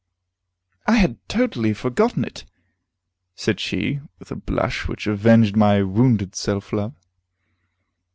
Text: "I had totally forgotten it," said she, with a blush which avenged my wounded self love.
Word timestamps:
"I 0.87 0.95
had 0.97 1.19
totally 1.29 1.75
forgotten 1.75 2.25
it," 2.25 2.43
said 3.35 3.59
she, 3.59 3.99
with 4.17 4.31
a 4.31 4.35
blush 4.35 4.87
which 4.87 5.05
avenged 5.05 5.55
my 5.55 5.83
wounded 5.83 6.33
self 6.35 6.73
love. 6.73 6.95